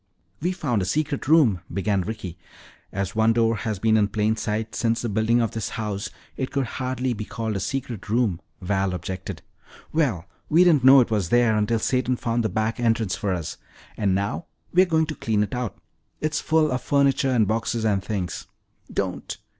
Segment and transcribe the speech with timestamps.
[0.41, 2.35] "We've found a secret room" began Ricky.
[2.91, 6.49] "As one door has been in plain sight since the building of this house, it
[6.49, 9.43] could hardly be called a secret room," Val objected.
[9.93, 13.57] "Well, we didn't know it was there until Satan found the back entrance for us.
[13.95, 15.77] And now we're going to clean it out.
[16.19, 18.47] It's full of furniture and boxes and things."
[18.91, 19.37] "Don't!"